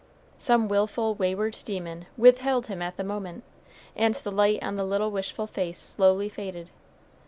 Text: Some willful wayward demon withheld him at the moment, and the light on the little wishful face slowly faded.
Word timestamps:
Some 0.39 0.67
willful 0.67 1.13
wayward 1.13 1.57
demon 1.63 2.07
withheld 2.17 2.65
him 2.65 2.81
at 2.81 2.97
the 2.97 3.03
moment, 3.03 3.43
and 3.95 4.15
the 4.15 4.31
light 4.31 4.57
on 4.63 4.73
the 4.73 4.83
little 4.83 5.11
wishful 5.11 5.45
face 5.45 5.77
slowly 5.77 6.27
faded. 6.27 6.71